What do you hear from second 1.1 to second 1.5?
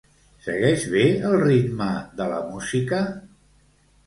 el